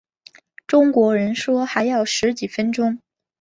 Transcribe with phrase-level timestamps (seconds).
[0.65, 2.97] 中国人说还要十几分钟